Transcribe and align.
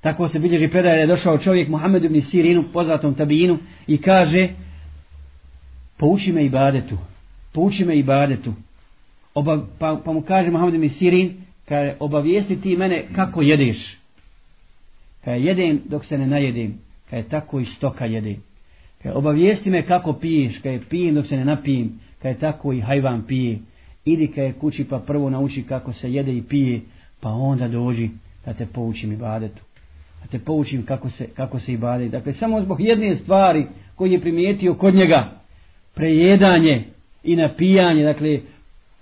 Tako 0.00 0.28
se 0.28 0.38
bilježi 0.38 0.68
predaje 0.68 0.94
da 0.94 1.00
je 1.00 1.06
došao 1.06 1.38
čovjek 1.38 1.68
Muhammed 1.68 2.04
ibn 2.04 2.22
Sirinu, 2.22 2.64
poznatom 2.72 3.14
tabinu, 3.14 3.58
i 3.86 3.98
kaže, 3.98 4.48
pouči 5.96 6.32
me 6.32 6.44
ibadetu, 6.44 6.98
pouči 7.52 7.84
me 7.84 7.98
ibadetu. 7.98 8.54
Oba, 9.34 9.66
pa, 9.78 10.00
pa 10.04 10.12
mu 10.12 10.22
kaže 10.22 10.50
Muhammed 10.50 10.74
ibn 10.74 10.88
Sirin, 10.88 11.36
kaže, 11.68 11.96
obavijesti 12.00 12.60
ti 12.60 12.76
mene 12.76 13.06
kako 13.14 13.42
jedeš. 13.42 13.98
Kaže, 15.24 15.40
jedem 15.40 15.80
dok 15.84 16.04
se 16.04 16.18
ne 16.18 16.26
najedem, 16.26 16.78
kaže, 17.10 17.28
tako 17.28 17.60
i 17.60 17.64
stoka 17.64 18.04
jedem. 18.04 18.36
Kaže, 19.02 19.14
obavijesti 19.14 19.70
me 19.70 19.86
kako 19.86 20.12
piješ, 20.12 20.58
kaže, 20.58 20.80
pijem 20.88 21.14
dok 21.14 21.26
se 21.26 21.36
ne 21.36 21.44
napijem, 21.44 22.00
kaže, 22.22 22.38
tako 22.38 22.72
i 22.72 22.80
hajvan 22.80 23.26
pije. 23.26 23.58
Idi 24.04 24.26
kaže 24.26 24.52
kući 24.52 24.84
pa 24.84 24.98
prvo 24.98 25.30
nauči 25.30 25.62
kako 25.62 25.92
se 25.92 26.12
jede 26.12 26.36
i 26.36 26.42
pije, 26.42 26.80
pa 27.20 27.30
onda 27.30 27.68
dođi 27.68 28.10
da 28.44 28.54
te 28.54 28.66
poučim 28.66 29.12
ibadetu 29.12 29.62
da 30.22 30.26
te 30.30 30.38
poučim 30.38 30.86
kako 30.86 31.10
se, 31.10 31.26
kako 31.26 31.60
se 31.60 31.72
ibade. 31.72 32.08
Dakle, 32.08 32.32
samo 32.32 32.60
zbog 32.60 32.80
jedne 32.80 33.14
stvari 33.14 33.66
koji 33.94 34.12
je 34.12 34.20
primijetio 34.20 34.74
kod 34.74 34.94
njega, 34.94 35.30
prejedanje 35.94 36.84
i 37.24 37.36
napijanje, 37.36 38.04
dakle, 38.04 38.40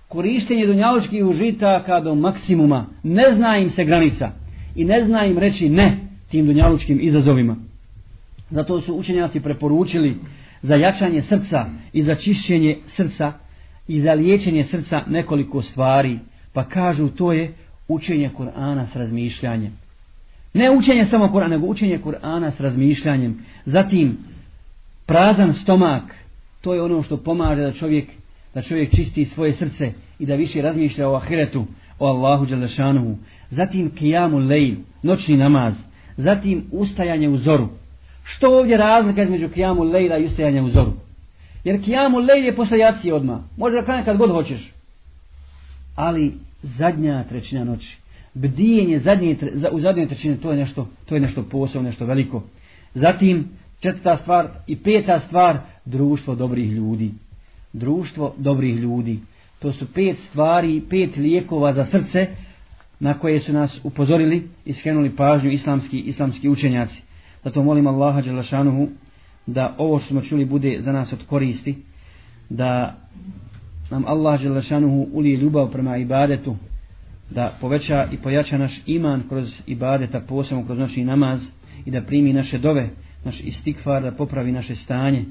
korištenje 0.07 0.65
dunjaločkih 0.65 1.25
užitaka 1.25 1.99
do 1.99 2.15
maksimuma, 2.15 2.85
ne 3.03 3.31
zna 3.31 3.57
im 3.57 3.69
se 3.69 3.85
granica 3.85 4.31
i 4.75 4.85
ne 4.85 5.03
zna 5.03 5.25
im 5.25 5.37
reći 5.37 5.69
ne 5.69 5.97
tim 6.29 6.45
dunjaločkim 6.45 6.99
izazovima. 7.01 7.55
Zato 8.49 8.81
su 8.81 8.95
učenjaci 8.95 9.39
preporučili 9.39 10.15
za 10.61 10.75
jačanje 10.75 11.21
srca 11.21 11.65
i 11.93 12.03
za 12.03 12.15
čišćenje 12.15 12.77
srca 12.85 13.33
i 13.87 14.01
za 14.01 14.13
liječenje 14.13 14.63
srca 14.63 15.03
nekoliko 15.07 15.61
stvari, 15.61 16.19
pa 16.53 16.63
kažu 16.63 17.07
to 17.07 17.31
je 17.31 17.53
učenje 17.87 18.29
Kur'ana 18.37 18.85
s 18.85 18.95
razmišljanjem. 18.95 19.86
Ne 20.57 20.71
učenje 20.71 21.05
samo 21.05 21.27
Kur'ana, 21.27 21.47
nego 21.47 21.67
učenje 21.67 21.99
Kur'ana 22.05 22.51
s 22.51 22.59
razmišljanjem. 22.59 23.45
Zatim, 23.65 24.17
prazan 25.05 25.53
stomak, 25.53 26.03
to 26.61 26.73
je 26.73 26.81
ono 26.81 27.03
što 27.03 27.17
pomaže 27.17 27.61
da 27.61 27.71
čovjek, 27.71 28.05
da 28.53 28.61
čovjek 28.61 28.95
čisti 28.95 29.25
svoje 29.25 29.53
srce 29.53 29.91
i 30.19 30.25
da 30.25 30.35
više 30.35 30.61
razmišlja 30.61 31.09
o 31.09 31.15
ahiretu, 31.15 31.65
o 31.99 32.07
Allahu 32.07 32.45
Đalešanuhu. 32.45 33.15
Zatim, 33.49 33.89
kijamu 33.89 34.37
lejl, 34.37 34.75
noćni 35.03 35.37
namaz. 35.37 35.75
Zatim, 36.17 36.63
ustajanje 36.71 37.29
u 37.29 37.37
zoru. 37.37 37.69
Što 38.23 38.59
ovdje 38.59 38.77
razlika 38.77 39.23
između 39.23 39.49
kijamu 39.49 39.83
lejla 39.83 40.17
i 40.17 40.25
ustajanja 40.25 40.63
u 40.63 40.69
zoru? 40.69 40.93
Jer 41.63 41.83
kijamu 41.83 42.17
lejl 42.17 42.45
je 42.45 42.55
posle 42.55 42.77
jacije 42.77 43.13
odmah. 43.13 43.39
Može 43.57 43.81
da 43.81 44.03
kad 44.05 44.17
god 44.17 44.31
hoćeš. 44.31 44.71
Ali 45.95 46.33
zadnja 46.61 47.23
trećina 47.23 47.63
noći 47.63 47.97
bdijenje 48.41 48.99
zadnje, 48.99 49.37
u 49.71 49.79
zadnje 49.79 50.05
trećine, 50.05 50.37
to 50.37 50.51
je 50.51 50.57
nešto, 50.57 50.87
to 51.05 51.15
je 51.15 51.21
nešto 51.21 51.43
posebno, 51.43 51.87
nešto 51.87 52.05
veliko. 52.05 52.43
Zatim, 52.93 53.47
četvrta 53.79 54.17
stvar 54.17 54.47
i 54.67 54.75
peta 54.75 55.19
stvar, 55.19 55.57
društvo 55.85 56.35
dobrih 56.35 56.71
ljudi. 56.71 57.11
Društvo 57.73 58.33
dobrih 58.37 58.75
ljudi. 58.75 59.19
To 59.59 59.71
su 59.71 59.93
pet 59.93 60.17
stvari, 60.17 60.81
pet 60.89 61.17
lijekova 61.17 61.73
za 61.73 61.85
srce 61.85 62.27
na 62.99 63.13
koje 63.13 63.39
su 63.39 63.53
nas 63.53 63.79
upozorili 63.83 64.47
i 64.65 64.73
skrenuli 64.73 65.15
pažnju 65.15 65.51
islamski, 65.51 65.99
islamski 65.99 66.49
učenjaci. 66.49 67.01
Zato 67.43 67.63
molim 67.63 67.87
Allaha 67.87 68.21
Đelešanuhu 68.21 68.87
da 69.45 69.75
ovo 69.77 69.99
što 69.99 70.07
smo 70.07 70.21
čuli 70.21 70.45
bude 70.45 70.77
za 70.79 70.91
nas 70.91 71.13
od 71.13 71.25
koristi, 71.25 71.75
da 72.49 72.95
nam 73.91 74.05
Allah 74.05 74.41
Đelešanuhu 74.41 75.07
ulije 75.13 75.37
ljubav 75.37 75.71
prema 75.71 75.97
ibadetu, 75.97 76.55
da 77.29 77.57
poveća 77.61 78.07
i 78.11 78.17
pojača 78.17 78.57
naš 78.57 78.81
iman 78.85 79.23
kroz 79.29 79.53
ibadeta, 79.67 80.19
posebno 80.19 80.65
kroz 80.65 80.79
naši 80.79 81.03
namaz 81.03 81.47
i 81.85 81.91
da 81.91 82.01
primi 82.01 82.33
naše 82.33 82.57
dove, 82.57 82.89
naš 83.23 83.39
istikfar, 83.39 84.03
da 84.03 84.11
popravi 84.11 84.51
naše 84.51 84.75
stanje, 84.75 85.25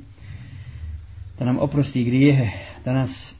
da 1.38 1.44
nam 1.44 1.58
oprosti 1.58 2.04
grijehe, 2.04 2.48
da 2.84 2.92
nas 2.92 3.34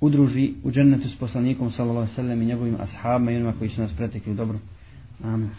udruži 0.00 0.52
u 0.64 0.70
džennetu 0.70 1.08
s 1.08 1.16
poslanikom 1.16 1.70
sallallahu 1.70 1.98
alejhi 1.98 2.12
ve 2.12 2.22
sellem 2.22 2.42
i 2.42 2.46
njegovim 2.46 2.76
ashabima 2.80 3.30
i 3.30 3.36
onima 3.36 3.52
koji 3.58 3.70
su 3.70 3.80
nas 3.80 3.92
pretekli 3.92 4.34
dobro. 4.34 4.58
Amen. 5.24 5.50